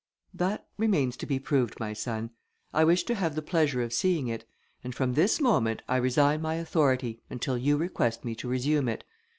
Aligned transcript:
"That 0.33 0.65
remains 0.77 1.15
to 1.17 1.27
be 1.27 1.37
proved, 1.37 1.79
my 1.79 1.93
son. 1.93 2.31
I 2.73 2.83
wish 2.83 3.03
to 3.03 3.13
have 3.13 3.35
the 3.35 3.43
pleasure 3.43 3.83
of 3.83 3.93
seeing 3.93 4.29
it; 4.29 4.45
and 4.83 4.95
from 4.95 5.13
this 5.13 5.39
moment, 5.39 5.83
I 5.87 5.97
resign 5.97 6.41
my 6.41 6.55
authority, 6.55 7.21
until 7.29 7.55
you 7.55 7.77
request 7.77 8.25
me 8.25 8.33
to 8.37 8.47
resume 8.47 8.89
it. 8.89 9.03